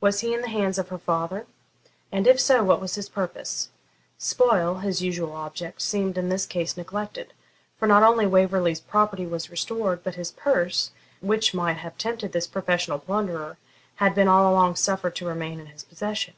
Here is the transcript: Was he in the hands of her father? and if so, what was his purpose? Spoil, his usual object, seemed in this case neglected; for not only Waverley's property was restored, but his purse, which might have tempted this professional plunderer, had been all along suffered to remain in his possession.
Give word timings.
Was 0.00 0.20
he 0.20 0.32
in 0.32 0.40
the 0.40 0.48
hands 0.48 0.78
of 0.78 0.88
her 0.88 0.96
father? 0.96 1.44
and 2.10 2.26
if 2.26 2.40
so, 2.40 2.64
what 2.64 2.80
was 2.80 2.94
his 2.94 3.10
purpose? 3.10 3.68
Spoil, 4.16 4.76
his 4.76 5.02
usual 5.02 5.36
object, 5.36 5.82
seemed 5.82 6.16
in 6.16 6.30
this 6.30 6.46
case 6.46 6.78
neglected; 6.78 7.34
for 7.78 7.86
not 7.86 8.02
only 8.02 8.24
Waverley's 8.26 8.80
property 8.80 9.26
was 9.26 9.50
restored, 9.50 10.02
but 10.02 10.14
his 10.14 10.32
purse, 10.32 10.92
which 11.20 11.52
might 11.52 11.76
have 11.76 11.98
tempted 11.98 12.32
this 12.32 12.46
professional 12.46 13.00
plunderer, 13.00 13.58
had 13.96 14.14
been 14.14 14.28
all 14.28 14.50
along 14.50 14.76
suffered 14.76 15.14
to 15.16 15.26
remain 15.28 15.60
in 15.60 15.66
his 15.66 15.84
possession. 15.84 16.32